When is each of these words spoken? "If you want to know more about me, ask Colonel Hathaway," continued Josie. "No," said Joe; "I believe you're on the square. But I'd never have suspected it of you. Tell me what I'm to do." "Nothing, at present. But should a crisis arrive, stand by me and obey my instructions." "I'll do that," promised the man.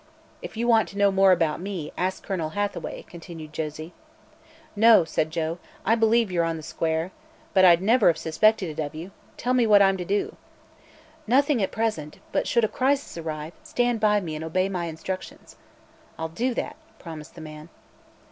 "If 0.41 0.57
you 0.57 0.67
want 0.67 0.89
to 0.89 0.97
know 0.97 1.11
more 1.11 1.31
about 1.31 1.61
me, 1.61 1.91
ask 1.95 2.23
Colonel 2.23 2.49
Hathaway," 2.57 3.03
continued 3.03 3.53
Josie. 3.53 3.93
"No," 4.75 5.05
said 5.05 5.29
Joe; 5.29 5.59
"I 5.85 5.93
believe 5.93 6.31
you're 6.31 6.43
on 6.43 6.57
the 6.57 6.63
square. 6.63 7.11
But 7.53 7.65
I'd 7.65 7.83
never 7.83 8.07
have 8.07 8.17
suspected 8.17 8.75
it 8.79 8.83
of 8.83 8.95
you. 8.95 9.11
Tell 9.37 9.53
me 9.53 9.67
what 9.67 9.79
I'm 9.83 9.97
to 9.97 10.03
do." 10.03 10.37
"Nothing, 11.27 11.61
at 11.61 11.71
present. 11.71 12.17
But 12.31 12.47
should 12.47 12.63
a 12.63 12.67
crisis 12.67 13.15
arrive, 13.15 13.53
stand 13.61 13.99
by 13.99 14.19
me 14.19 14.33
and 14.35 14.43
obey 14.43 14.69
my 14.69 14.85
instructions." 14.85 15.55
"I'll 16.17 16.29
do 16.29 16.55
that," 16.55 16.77
promised 16.97 17.35
the 17.35 17.41
man. 17.41 17.69